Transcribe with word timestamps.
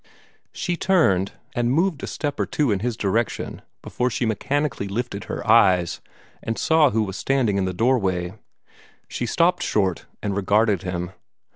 She 0.51 0.75
turned, 0.77 1.33
and 1.53 1.71
moved 1.71 2.01
a 2.01 2.07
step 2.07 2.39
or 2.39 2.47
two 2.47 2.71
in 2.71 2.79
his 2.79 2.97
direction 2.97 3.61
before 3.83 4.09
she 4.09 4.25
mechanically 4.25 4.87
lifted 4.87 5.25
her 5.25 5.47
eyes 5.47 6.01
and 6.41 6.57
saw 6.57 6.89
who 6.89 7.03
was 7.03 7.15
standing 7.17 7.59
in 7.59 7.67
her 7.67 7.71
doorway. 7.73 8.33
She 9.07 9.27
stopped 9.27 9.61
short, 9.61 10.07
and 10.23 10.35
regarded 10.35 10.81
him. 10.81 11.11